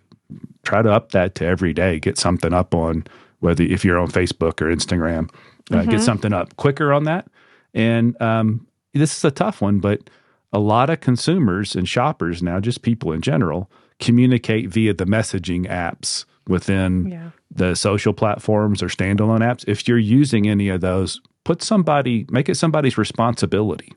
try 0.64 0.82
to 0.82 0.92
up 0.92 1.12
that 1.12 1.36
to 1.36 1.46
every 1.46 1.74
day. 1.74 2.00
Get 2.00 2.18
something 2.18 2.54
up 2.54 2.76
on 2.76 3.06
whether 3.40 3.64
if 3.64 3.84
you're 3.84 4.00
on 4.00 4.10
Facebook 4.10 4.62
or 4.62 4.74
Instagram, 4.74 5.30
uh, 5.72 5.76
mm-hmm. 5.76 5.92
get 5.92 6.02
something 6.02 6.34
up 6.34 6.56
quicker 6.56 6.94
on 6.94 7.04
that. 7.04 7.28
And 7.74 8.20
um, 8.22 8.68
this 8.94 9.16
is 9.18 9.26
a 9.26 9.32
tough 9.32 9.62
one, 9.62 9.80
but 9.80 10.10
a 10.54 10.60
lot 10.60 10.90
of 10.90 11.02
consumers 11.02 11.76
and 11.76 11.88
shoppers 11.88 12.42
now, 12.42 12.60
just 12.60 12.84
people 12.84 13.12
in 13.12 13.22
general, 13.22 13.70
communicate 14.00 14.70
via 14.70 14.94
the 14.94 15.06
messaging 15.06 15.68
apps 15.68 16.26
within 16.48 17.08
yeah. 17.08 17.30
the 17.52 17.76
social 17.76 18.14
platforms 18.14 18.84
or 18.84 18.88
standalone 18.88 19.40
apps. 19.40 19.66
If 19.68 19.88
you're 19.88 19.98
using 19.98 20.48
any 20.48 20.70
of 20.70 20.82
those, 20.82 21.22
put 21.44 21.62
somebody, 21.62 22.26
make 22.30 22.50
it 22.50 22.56
somebody's 22.56 22.98
responsibility 22.98 23.94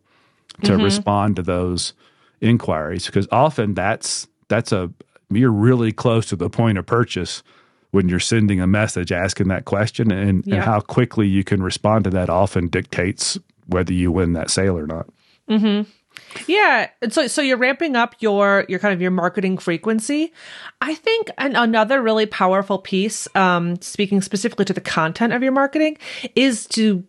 to 0.62 0.72
mm-hmm. 0.72 0.82
respond 0.82 1.36
to 1.36 1.42
those 1.42 1.92
inquiries 2.40 3.06
because 3.06 3.26
often 3.32 3.74
that's 3.74 4.26
that's 4.48 4.72
a 4.72 4.90
you're 5.30 5.50
really 5.50 5.92
close 5.92 6.26
to 6.26 6.36
the 6.36 6.48
point 6.48 6.78
of 6.78 6.86
purchase 6.86 7.42
when 7.90 8.08
you're 8.08 8.20
sending 8.20 8.60
a 8.60 8.66
message 8.66 9.10
asking 9.10 9.48
that 9.48 9.64
question 9.64 10.12
and, 10.12 10.46
yeah. 10.46 10.56
and 10.56 10.64
how 10.64 10.80
quickly 10.80 11.26
you 11.26 11.42
can 11.42 11.62
respond 11.62 12.04
to 12.04 12.10
that 12.10 12.28
often 12.28 12.68
dictates 12.68 13.38
whether 13.66 13.92
you 13.92 14.12
win 14.12 14.34
that 14.34 14.50
sale 14.50 14.76
or 14.76 14.86
not. 14.86 15.08
Mm-hmm. 15.48 15.90
Yeah, 16.46 16.88
so 17.10 17.26
so 17.26 17.42
you're 17.42 17.56
ramping 17.56 17.94
up 17.94 18.14
your 18.20 18.64
your 18.68 18.78
kind 18.78 18.94
of 18.94 19.02
your 19.02 19.10
marketing 19.10 19.58
frequency. 19.58 20.32
I 20.80 20.94
think 20.94 21.30
an, 21.38 21.56
another 21.56 22.02
really 22.02 22.26
powerful 22.26 22.78
piece, 22.78 23.28
um, 23.34 23.80
speaking 23.82 24.22
specifically 24.22 24.64
to 24.64 24.72
the 24.72 24.80
content 24.80 25.32
of 25.32 25.42
your 25.42 25.52
marketing, 25.52 25.98
is 26.34 26.66
to 26.68 27.04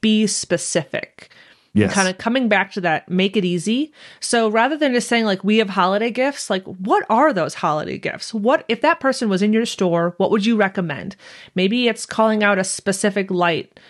be 0.00 0.26
specific. 0.26 1.32
Yes. 1.74 1.94
Kind 1.94 2.08
of 2.08 2.18
coming 2.18 2.48
back 2.48 2.72
to 2.72 2.82
that, 2.82 3.08
make 3.08 3.34
it 3.34 3.46
easy. 3.46 3.92
So 4.20 4.50
rather 4.50 4.76
than 4.76 4.92
just 4.92 5.08
saying 5.08 5.24
like 5.24 5.42
we 5.42 5.56
have 5.56 5.70
holiday 5.70 6.10
gifts, 6.10 6.50
like 6.50 6.64
what 6.64 7.04
are 7.08 7.32
those 7.32 7.54
holiday 7.54 7.96
gifts? 7.96 8.34
What 8.34 8.64
if 8.68 8.82
that 8.82 9.00
person 9.00 9.30
was 9.30 9.40
in 9.40 9.54
your 9.54 9.64
store, 9.64 10.14
what 10.18 10.30
would 10.30 10.44
you 10.44 10.56
recommend? 10.56 11.16
Maybe 11.54 11.88
it's 11.88 12.04
calling 12.04 12.42
out 12.42 12.58
a 12.58 12.64
specific 12.64 13.30
light, 13.30 13.80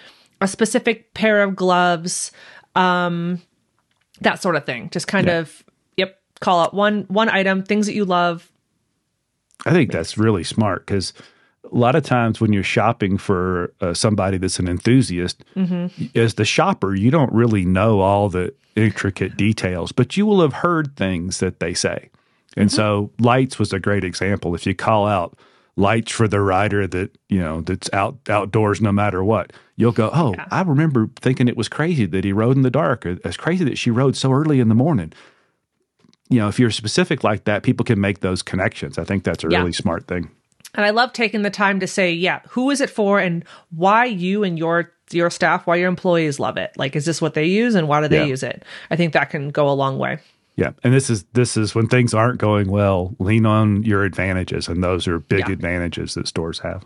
a 0.40 0.46
specific 0.46 1.12
pair 1.14 1.42
of 1.42 1.56
gloves, 1.56 2.30
um 2.76 3.42
that 4.20 4.40
sort 4.40 4.54
of 4.54 4.64
thing. 4.64 4.88
Just 4.90 5.08
kind 5.08 5.26
yeah. 5.26 5.40
of 5.40 5.64
yep, 5.96 6.20
call 6.40 6.60
out 6.60 6.74
one 6.74 7.02
one 7.08 7.28
item, 7.28 7.64
things 7.64 7.86
that 7.86 7.94
you 7.94 8.04
love. 8.04 8.48
I 9.66 9.72
think 9.72 9.90
that's 9.90 10.16
really 10.16 10.44
smart 10.44 10.86
cuz 10.86 11.12
a 11.70 11.76
lot 11.76 11.94
of 11.94 12.02
times 12.02 12.40
when 12.40 12.52
you're 12.52 12.62
shopping 12.62 13.18
for 13.18 13.72
uh, 13.80 13.94
somebody 13.94 14.38
that's 14.38 14.58
an 14.58 14.68
enthusiast, 14.68 15.44
mm-hmm. 15.54 16.18
as 16.18 16.34
the 16.34 16.44
shopper, 16.44 16.94
you 16.94 17.10
don't 17.10 17.32
really 17.32 17.64
know 17.64 18.00
all 18.00 18.28
the 18.28 18.52
intricate 18.74 19.36
details, 19.36 19.92
but 19.92 20.16
you 20.16 20.26
will 20.26 20.40
have 20.40 20.52
heard 20.54 20.96
things 20.96 21.38
that 21.38 21.60
they 21.60 21.74
say. 21.74 22.10
And 22.56 22.68
mm-hmm. 22.68 22.76
so 22.76 23.10
lights 23.18 23.58
was 23.58 23.72
a 23.72 23.80
great 23.80 24.04
example. 24.04 24.54
If 24.54 24.66
you 24.66 24.74
call 24.74 25.06
out 25.06 25.38
lights 25.76 26.12
for 26.12 26.28
the 26.28 26.40
rider 26.40 26.86
that, 26.86 27.16
you 27.28 27.40
know, 27.40 27.60
that's 27.62 27.90
out 27.92 28.18
outdoors 28.28 28.80
no 28.80 28.92
matter 28.92 29.22
what, 29.24 29.52
you'll 29.76 29.92
go, 29.92 30.10
Oh, 30.12 30.34
yeah. 30.34 30.46
I 30.50 30.62
remember 30.62 31.08
thinking 31.20 31.48
it 31.48 31.56
was 31.56 31.68
crazy 31.68 32.06
that 32.06 32.24
he 32.24 32.32
rode 32.32 32.56
in 32.56 32.62
the 32.62 32.70
dark, 32.70 33.06
or 33.06 33.18
it's 33.24 33.36
crazy 33.36 33.64
that 33.64 33.78
she 33.78 33.90
rode 33.90 34.16
so 34.16 34.32
early 34.32 34.60
in 34.60 34.68
the 34.68 34.74
morning. 34.74 35.12
You 36.28 36.40
know, 36.40 36.48
if 36.48 36.58
you're 36.58 36.70
specific 36.70 37.22
like 37.24 37.44
that, 37.44 37.62
people 37.62 37.84
can 37.84 38.00
make 38.00 38.20
those 38.20 38.42
connections. 38.42 38.98
I 38.98 39.04
think 39.04 39.24
that's 39.24 39.44
a 39.44 39.48
yeah. 39.48 39.58
really 39.58 39.72
smart 39.72 40.06
thing. 40.06 40.30
And 40.74 40.86
I 40.86 40.90
love 40.90 41.12
taking 41.12 41.42
the 41.42 41.50
time 41.50 41.80
to 41.80 41.86
say, 41.86 42.12
yeah, 42.12 42.40
who 42.48 42.70
is 42.70 42.80
it 42.80 42.90
for 42.90 43.18
and 43.18 43.44
why 43.70 44.06
you 44.06 44.42
and 44.42 44.58
your 44.58 44.92
your 45.10 45.28
staff, 45.28 45.66
why 45.66 45.76
your 45.76 45.88
employees 45.88 46.40
love 46.40 46.56
it. 46.56 46.72
Like 46.76 46.96
is 46.96 47.04
this 47.04 47.20
what 47.20 47.34
they 47.34 47.46
use 47.46 47.74
and 47.74 47.86
why 47.86 48.00
do 48.00 48.08
they 48.08 48.20
yeah. 48.20 48.24
use 48.24 48.42
it? 48.42 48.64
I 48.90 48.96
think 48.96 49.12
that 49.12 49.30
can 49.30 49.50
go 49.50 49.68
a 49.68 49.72
long 49.72 49.98
way. 49.98 50.18
Yeah. 50.56 50.72
And 50.82 50.92
this 50.94 51.10
is 51.10 51.24
this 51.32 51.56
is 51.56 51.74
when 51.74 51.88
things 51.88 52.14
aren't 52.14 52.38
going 52.38 52.70
well, 52.70 53.14
lean 53.18 53.46
on 53.46 53.82
your 53.82 54.04
advantages 54.04 54.68
and 54.68 54.82
those 54.82 55.06
are 55.06 55.18
big 55.18 55.48
yeah. 55.48 55.52
advantages 55.52 56.14
that 56.14 56.28
stores 56.28 56.58
have. 56.60 56.84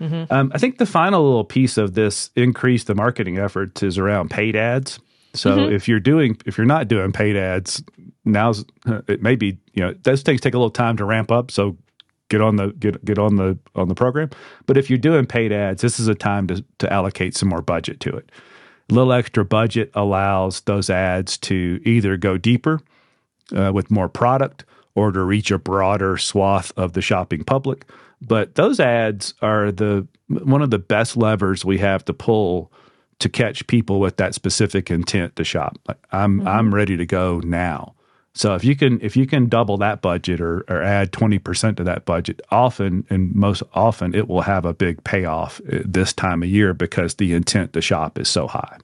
Mm-hmm. 0.00 0.32
Um, 0.32 0.52
I 0.54 0.58
think 0.58 0.78
the 0.78 0.86
final 0.86 1.24
little 1.24 1.44
piece 1.44 1.76
of 1.76 1.94
this 1.94 2.30
increase 2.36 2.84
the 2.84 2.94
marketing 2.94 3.38
efforts 3.38 3.82
is 3.82 3.98
around 3.98 4.30
paid 4.30 4.54
ads. 4.56 5.00
So 5.34 5.56
mm-hmm. 5.56 5.74
if 5.74 5.88
you're 5.88 6.00
doing 6.00 6.38
if 6.46 6.56
you're 6.56 6.66
not 6.66 6.88
doing 6.88 7.12
paid 7.12 7.36
ads, 7.36 7.82
now's 8.24 8.64
it 9.08 9.22
may 9.22 9.36
be 9.36 9.58
you 9.74 9.82
know 9.82 9.94
those 10.02 10.22
things 10.22 10.40
take 10.40 10.54
a 10.54 10.58
little 10.58 10.70
time 10.70 10.96
to 10.98 11.04
ramp 11.04 11.30
up. 11.30 11.50
So 11.50 11.76
get 12.28 12.40
on 12.40 12.56
the 12.56 12.68
get 12.78 13.04
get 13.04 13.18
on 13.18 13.36
the 13.36 13.58
on 13.74 13.88
the 13.88 13.94
program. 13.94 14.30
But 14.66 14.76
if 14.76 14.90
you're 14.90 14.98
doing 14.98 15.26
paid 15.26 15.52
ads, 15.52 15.82
this 15.82 15.98
is 15.98 16.08
a 16.08 16.14
time 16.14 16.46
to 16.48 16.64
to 16.78 16.92
allocate 16.92 17.36
some 17.36 17.48
more 17.48 17.62
budget 17.62 18.00
to 18.00 18.16
it. 18.16 18.30
A 18.90 18.94
little 18.94 19.12
extra 19.12 19.44
budget 19.44 19.90
allows 19.94 20.62
those 20.62 20.88
ads 20.88 21.36
to 21.38 21.80
either 21.84 22.16
go 22.16 22.38
deeper 22.38 22.80
uh, 23.54 23.70
with 23.72 23.90
more 23.90 24.08
product 24.08 24.64
or 24.94 25.12
to 25.12 25.22
reach 25.22 25.50
a 25.50 25.58
broader 25.58 26.16
swath 26.16 26.72
of 26.76 26.94
the 26.94 27.02
shopping 27.02 27.44
public. 27.44 27.84
But 28.20 28.54
those 28.56 28.80
ads 28.80 29.34
are 29.42 29.70
the 29.70 30.06
one 30.28 30.62
of 30.62 30.70
the 30.70 30.78
best 30.78 31.16
levers 31.16 31.64
we 31.64 31.78
have 31.78 32.04
to 32.06 32.12
pull 32.12 32.72
to 33.20 33.28
catch 33.28 33.66
people 33.66 34.00
with 34.00 34.16
that 34.16 34.34
specific 34.34 34.90
intent 34.90 35.36
to 35.36 35.44
shop. 35.44 35.78
Like 35.86 35.98
I'm 36.12 36.38
mm-hmm. 36.38 36.48
I'm 36.48 36.74
ready 36.74 36.96
to 36.96 37.06
go 37.06 37.40
now. 37.40 37.94
So 38.34 38.54
if 38.54 38.64
you 38.64 38.76
can 38.76 39.00
if 39.00 39.16
you 39.16 39.26
can 39.26 39.48
double 39.48 39.78
that 39.78 40.00
budget 40.00 40.40
or, 40.40 40.64
or 40.68 40.82
add 40.82 41.10
20% 41.12 41.76
to 41.76 41.84
that 41.84 42.04
budget, 42.04 42.40
often 42.50 43.04
and 43.10 43.34
most 43.34 43.62
often 43.74 44.14
it 44.14 44.28
will 44.28 44.42
have 44.42 44.64
a 44.64 44.72
big 44.72 45.02
payoff 45.02 45.60
uh, 45.72 45.78
this 45.84 46.12
time 46.12 46.42
of 46.42 46.48
year 46.48 46.72
because 46.72 47.14
the 47.14 47.32
intent 47.34 47.72
to 47.72 47.80
shop 47.80 48.18
is 48.18 48.28
so 48.28 48.46
high. 48.46 48.78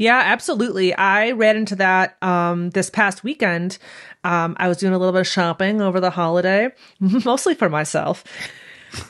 Yeah, 0.00 0.18
absolutely. 0.18 0.94
I 0.94 1.32
ran 1.32 1.58
into 1.58 1.76
that 1.76 2.16
um, 2.22 2.70
this 2.70 2.88
past 2.88 3.22
weekend. 3.22 3.76
Um, 4.24 4.56
I 4.58 4.66
was 4.66 4.78
doing 4.78 4.94
a 4.94 4.98
little 4.98 5.12
bit 5.12 5.20
of 5.20 5.26
shopping 5.26 5.82
over 5.82 6.00
the 6.00 6.08
holiday, 6.08 6.70
mostly 7.00 7.54
for 7.54 7.68
myself. 7.68 8.24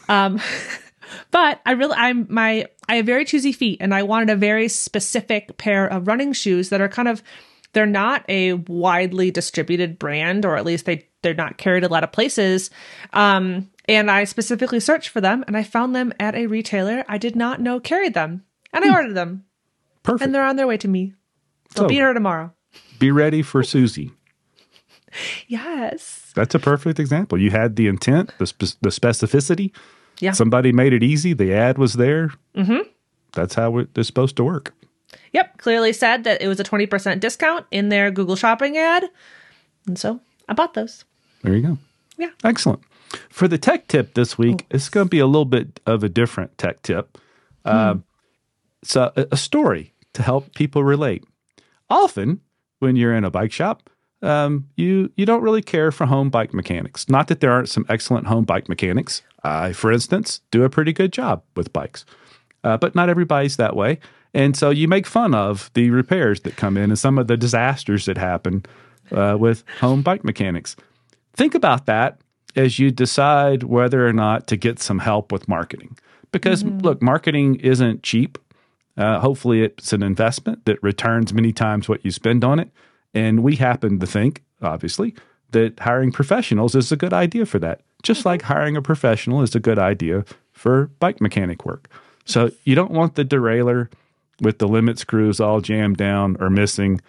Um, 0.09 0.41
but 1.31 1.61
I 1.65 1.73
really, 1.73 1.95
I'm 1.97 2.27
my, 2.29 2.67
I 2.89 2.97
have 2.97 3.07
very 3.07 3.25
choosy 3.25 3.53
feet, 3.53 3.79
and 3.81 3.95
I 3.95 4.03
wanted 4.03 4.31
a 4.31 4.37
very 4.37 4.67
specific 4.67 5.59
pair 5.59 5.87
of 5.87 6.09
running 6.09 6.33
shoes 6.33 6.71
that 6.71 6.81
are 6.81 6.89
kind 6.89 7.07
of, 7.07 7.23
they're 7.73 7.87
not 7.87 8.25
a 8.29 8.55
widely 8.55 9.31
distributed 9.31 9.99
brand, 9.99 10.45
or 10.45 10.57
at 10.57 10.65
least 10.65 10.87
they 10.87 11.07
they're 11.23 11.35
not 11.35 11.59
carried 11.59 11.85
a 11.85 11.89
lot 11.89 12.05
of 12.05 12.12
places. 12.12 12.71
Um, 13.12 13.71
and 13.89 14.11
I 14.11 14.25
specifically 14.25 14.81
searched 14.81 15.11
for 15.11 15.21
them, 15.21 15.45
and 15.47 15.57
I 15.57 15.62
found 15.62 15.95
them 15.95 16.12
at 16.19 16.35
a 16.35 16.47
retailer 16.47 17.05
I 17.09 17.19
did 17.19 17.37
not 17.37 17.61
know 17.61 17.81
carried 17.81 18.15
them, 18.15 18.45
and 18.73 18.85
I 18.85 18.89
hmm. 18.89 18.95
ordered 18.95 19.15
them. 19.15 19.45
Perfect. 20.03 20.25
And 20.25 20.35
they're 20.35 20.45
on 20.45 20.57
their 20.57 20.67
way 20.67 20.79
to 20.79 20.89
me. 20.89 21.15
So, 21.77 21.83
so 21.83 21.89
be 21.89 21.95
here 21.95 22.12
tomorrow. 22.12 22.53
Be 22.99 23.11
ready 23.11 23.43
for 23.43 23.62
Susie. 23.62 24.12
yes. 25.47 26.33
That's 26.35 26.55
a 26.55 26.59
perfect 26.59 26.99
example. 26.99 27.39
You 27.39 27.50
had 27.50 27.77
the 27.77 27.87
intent, 27.87 28.33
the, 28.39 28.47
spe- 28.47 28.81
the 28.81 28.91
specificity. 28.91 29.73
Yeah. 30.21 30.33
Somebody 30.33 30.73
made 30.73 30.93
it 30.93 31.03
easy. 31.03 31.33
The 31.33 31.53
ad 31.53 31.79
was 31.79 31.95
there. 31.95 32.31
Mm-hmm. 32.55 32.89
That's 33.33 33.55
how 33.55 33.79
it's 33.79 34.07
supposed 34.07 34.37
to 34.37 34.45
work. 34.45 34.75
Yep. 35.33 35.59
Clearly 35.59 35.93
said 35.93 36.25
that 36.25 36.43
it 36.43 36.49
was 36.49 36.61
a 36.61 36.64
20% 36.64 37.21
discount 37.21 37.67
in 37.71 37.88
their 37.88 38.11
Google 38.11 38.37
Shopping 38.37 38.76
ad. 38.76 39.05
And 39.87 39.99
so 39.99 40.21
I 40.49 40.55
bought 40.55 40.75
those. 40.75 41.05
There 41.43 41.55
you 41.55 41.62
go. 41.62 41.79
Yeah. 42.17 42.31
Excellent. 42.45 42.81
For 43.29 43.49
the 43.49 43.59
tech 43.59 43.88
tip 43.88 44.14
this 44.14 44.38
week, 44.38 44.62
oh. 44.62 44.67
it's 44.71 44.88
going 44.88 45.07
to 45.07 45.11
be 45.11 45.19
a 45.19 45.26
little 45.26 45.45
bit 45.45 45.81
of 45.87 46.05
a 46.05 46.09
different 46.09 46.57
tech 46.59 46.83
tip. 46.83 47.19
Hmm. 47.64 47.76
Um, 47.76 48.05
so 48.83 49.12
a, 49.17 49.26
a 49.33 49.37
story 49.37 49.95
to 50.14 50.23
help 50.23 50.55
people 50.55 50.85
relate. 50.85 51.25
Often, 51.88 52.40
when 52.79 52.97
you're 52.97 53.14
in 53.14 53.25
a 53.25 53.31
bike 53.31 53.52
shop, 53.52 53.90
um, 54.23 54.69
you 54.76 55.11
you 55.17 55.25
don't 55.25 55.43
really 55.43 55.62
care 55.62 55.90
for 55.90 56.07
home 56.07 56.31
bike 56.31 56.52
mechanics. 56.52 57.09
Not 57.09 57.29
that 57.29 57.40
there 57.40 57.52
aren't 57.52 57.69
some 57.69 57.87
excellent 57.88 58.26
home 58.26 58.45
bike 58.45 58.69
mechanics. 58.69 59.23
I, 59.43 59.73
for 59.73 59.90
instance, 59.90 60.40
do 60.50 60.62
a 60.64 60.71
pretty 60.71 60.93
good 60.93 61.12
job 61.12 61.43
with 61.57 61.73
bikes, 61.73 62.05
uh, 62.62 62.76
but 62.76 62.95
not 62.95 63.09
everybody's 63.09 63.57
that 63.57 63.75
way. 63.75 63.99
And 64.33 64.57
so 64.57 64.71
you 64.71 64.87
make 64.89 65.07
fun 65.07 65.35
of 65.35 65.71
the 65.75 65.91
repairs 65.91 66.41
that 66.41 66.57
come 66.57 66.77
in 66.77 66.91
and 66.91 66.99
some 66.99 67.19
of 67.19 67.27
the 67.27 67.37
disasters 67.37 68.07
that 68.07 68.17
happen 68.17 68.65
uh, 69.11 69.37
with 69.39 69.65
home 69.81 70.03
bike 70.03 70.25
mechanics. 70.25 70.77
Think 71.35 71.55
about 71.55 71.87
that 71.87 72.21
as 72.57 72.79
you 72.79 72.91
decide 72.91 73.63
whether 73.65 74.07
or 74.07 74.13
not 74.13 74.47
to 74.49 74.57
get 74.57 74.81
some 74.81 75.01
help 75.01 75.33
with 75.33 75.49
marketing. 75.49 75.97
Because 76.33 76.63
mm-hmm. 76.63 76.79
look, 76.79 77.03
marketing 77.03 77.57
isn't 77.57 78.03
cheap. 78.03 78.39
Uh, 78.97 79.19
hopefully, 79.21 79.63
it's 79.63 79.93
an 79.93 80.03
investment 80.03 80.65
that 80.65 80.83
returns 80.83 81.33
many 81.33 81.53
times 81.53 81.89
what 81.89 82.05
you 82.05 82.11
spend 82.11 82.45
on 82.45 82.61
it. 82.61 82.71
And 83.15 83.43
we 83.43 83.57
happen 83.57 83.99
to 83.99 84.07
think, 84.07 84.43
obviously, 84.63 85.15
that 85.51 85.81
hiring 85.81 86.13
professionals 86.13 86.75
is 86.75 86.93
a 86.93 86.97
good 86.97 87.13
idea 87.13 87.47
for 87.47 87.59
that, 87.59 87.81
just 88.03 88.25
like 88.25 88.43
hiring 88.43 88.77
a 88.77 88.83
professional 88.83 89.43
is 89.43 89.55
a 89.55 89.61
good 89.61 89.79
idea 89.79 90.25
for 90.53 90.87
bike 90.99 91.21
mechanic 91.21 91.65
work. 91.65 91.89
So 92.25 92.51
you 92.65 92.75
don't 92.75 92.93
want 92.93 93.15
the 93.15 93.25
derailleur 93.25 93.89
with 94.40 94.59
the 94.59 94.68
limit 94.68 94.99
screws 94.99 95.40
all 95.40 95.61
jammed 95.61 95.97
down 95.97 96.37
or 96.40 96.50
missing, 96.50 97.00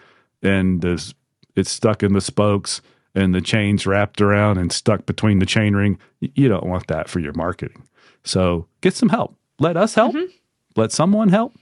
and 0.41 0.81
this, 0.81 1.13
it's 1.55 1.71
stuck 1.71 2.03
in 2.03 2.13
the 2.13 2.21
spokes 2.21 2.81
and 3.13 3.35
the 3.35 3.41
chains 3.41 3.85
wrapped 3.85 4.21
around 4.21 4.57
and 4.57 4.71
stuck 4.71 5.05
between 5.05 5.39
the 5.39 5.45
chainring. 5.45 5.97
You 6.19 6.47
don't 6.47 6.65
want 6.65 6.87
that 6.87 7.09
for 7.09 7.19
your 7.19 7.33
marketing. 7.33 7.83
So 8.23 8.67
get 8.81 8.93
some 8.95 9.09
help. 9.09 9.35
Let 9.59 9.77
us 9.77 9.93
help. 9.95 10.15
Mm-hmm. 10.15 10.31
Let 10.75 10.91
someone 10.91 11.29
help. 11.29 11.53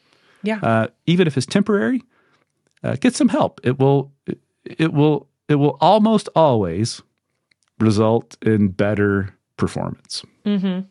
Yeah. 0.44 0.60
Uh, 0.62 0.88
even 1.06 1.28
if 1.28 1.38
it's 1.38 1.46
temporary, 1.46 2.04
uh, 2.84 2.96
get 3.00 3.16
some 3.16 3.30
help. 3.30 3.60
It 3.64 3.80
will. 3.80 4.12
It, 4.26 4.40
it 4.64 4.94
will. 4.94 5.28
It 5.48 5.56
will 5.56 5.78
almost 5.82 6.30
always 6.36 7.02
result 7.80 8.38
in 8.42 8.70
better 8.70 9.36
performance. 9.58 10.24
Mm-hmm. 10.46 10.82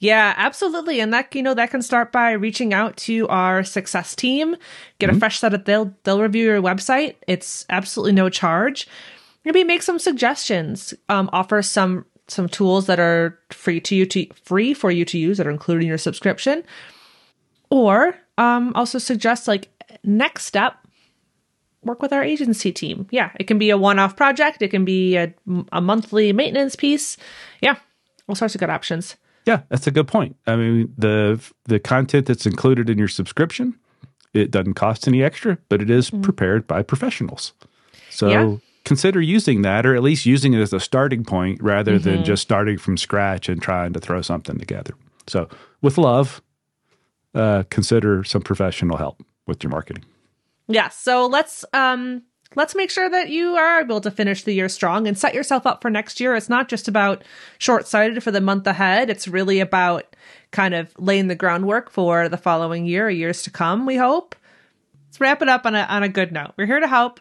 Yeah, 0.00 0.32
absolutely. 0.38 0.98
And 0.98 1.12
that 1.12 1.34
you 1.34 1.42
know 1.42 1.52
that 1.52 1.70
can 1.70 1.82
start 1.82 2.10
by 2.10 2.32
reaching 2.32 2.72
out 2.72 2.96
to 2.98 3.28
our 3.28 3.62
success 3.62 4.16
team, 4.16 4.56
get 4.98 5.08
mm-hmm. 5.08 5.16
a 5.16 5.20
fresh 5.20 5.38
set 5.38 5.52
of 5.52 5.66
they'll 5.66 5.94
they'll 6.04 6.22
review 6.22 6.46
your 6.46 6.62
website. 6.62 7.16
It's 7.28 7.66
absolutely 7.68 8.12
no 8.12 8.30
charge. 8.30 8.88
Maybe 9.44 9.62
make 9.62 9.82
some 9.82 9.98
suggestions. 9.98 10.94
Um, 11.10 11.28
offer 11.32 11.60
some 11.60 12.06
some 12.28 12.48
tools 12.48 12.86
that 12.86 12.98
are 12.98 13.38
free 13.50 13.80
to 13.80 13.94
you 13.94 14.06
to 14.06 14.26
free 14.42 14.72
for 14.72 14.90
you 14.90 15.04
to 15.04 15.18
use 15.18 15.36
that 15.36 15.46
are 15.46 15.50
included 15.50 15.82
in 15.82 15.88
your 15.88 15.98
subscription. 15.98 16.64
Or 17.68 18.16
um, 18.38 18.72
also 18.74 18.98
suggest 18.98 19.46
like 19.46 19.68
next 20.02 20.46
step 20.46 20.74
work 21.84 22.00
with 22.00 22.12
our 22.12 22.22
agency 22.22 22.72
team. 22.72 23.06
Yeah, 23.10 23.32
it 23.38 23.44
can 23.44 23.58
be 23.58 23.70
a 23.70 23.76
one-off 23.76 24.16
project. 24.16 24.62
It 24.62 24.68
can 24.68 24.84
be 24.84 25.16
a, 25.16 25.34
a 25.72 25.80
monthly 25.80 26.32
maintenance 26.32 26.74
piece. 26.74 27.16
Yeah, 27.60 27.76
all 28.28 28.34
sorts 28.34 28.54
of 28.54 28.60
good 28.60 28.70
options. 28.70 29.16
Yeah, 29.46 29.62
that's 29.68 29.86
a 29.86 29.90
good 29.90 30.06
point. 30.06 30.36
I 30.46 30.56
mean, 30.56 30.94
the 30.96 31.40
the 31.64 31.80
content 31.80 32.26
that's 32.26 32.46
included 32.46 32.90
in 32.90 32.98
your 32.98 33.08
subscription, 33.08 33.78
it 34.34 34.50
doesn't 34.50 34.74
cost 34.74 35.08
any 35.08 35.22
extra, 35.22 35.58
but 35.68 35.80
it 35.80 35.90
is 35.90 36.10
mm. 36.10 36.22
prepared 36.22 36.66
by 36.66 36.82
professionals. 36.82 37.52
So 38.10 38.28
yeah. 38.28 38.56
consider 38.84 39.20
using 39.20 39.62
that, 39.62 39.86
or 39.86 39.94
at 39.94 40.02
least 40.02 40.26
using 40.26 40.52
it 40.52 40.60
as 40.60 40.72
a 40.72 40.80
starting 40.80 41.24
point, 41.24 41.62
rather 41.62 41.94
mm-hmm. 41.98 42.10
than 42.10 42.24
just 42.24 42.42
starting 42.42 42.78
from 42.78 42.96
scratch 42.96 43.48
and 43.48 43.62
trying 43.62 43.92
to 43.94 44.00
throw 44.00 44.20
something 44.20 44.58
together. 44.58 44.94
So, 45.26 45.48
with 45.80 45.96
love, 45.96 46.42
uh, 47.34 47.62
consider 47.70 48.24
some 48.24 48.42
professional 48.42 48.96
help 48.96 49.22
with 49.46 49.62
your 49.62 49.70
marketing. 49.70 50.04
Yeah. 50.70 50.88
So 50.88 51.26
let's 51.26 51.64
um 51.72 52.22
let's 52.56 52.74
make 52.74 52.90
sure 52.90 53.08
that 53.08 53.30
you 53.30 53.56
are 53.56 53.80
able 53.80 54.00
to 54.00 54.10
finish 54.10 54.42
the 54.42 54.52
year 54.52 54.68
strong 54.68 55.06
and 55.06 55.16
set 55.16 55.34
yourself 55.34 55.66
up 55.66 55.82
for 55.82 55.90
next 55.90 56.20
year. 56.20 56.34
It's 56.34 56.48
not 56.48 56.68
just 56.68 56.88
about 56.88 57.22
short 57.58 57.86
sighted 57.86 58.22
for 58.22 58.30
the 58.30 58.40
month 58.40 58.66
ahead. 58.66 59.10
It's 59.10 59.28
really 59.28 59.60
about 59.60 60.16
kind 60.50 60.74
of 60.74 60.92
laying 60.98 61.28
the 61.28 61.34
groundwork 61.34 61.90
for 61.90 62.28
the 62.28 62.36
following 62.36 62.86
year 62.86 63.06
or 63.06 63.10
years 63.10 63.42
to 63.42 63.50
come, 63.50 63.86
we 63.86 63.96
hope. 63.96 64.34
Let's 65.08 65.20
wrap 65.20 65.42
it 65.42 65.48
up 65.48 65.66
on 65.66 65.74
a 65.74 65.82
on 65.82 66.02
a 66.02 66.08
good 66.08 66.32
note. 66.32 66.52
We're 66.56 66.66
here 66.66 66.80
to 66.80 66.88
help. 66.88 67.20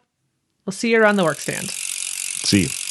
We'll 0.66 0.74
see 0.74 0.92
you 0.92 1.02
around 1.02 1.16
the 1.16 1.24
work 1.24 1.40
stand. 1.40 1.70
See 1.70 2.64
you. 2.64 2.89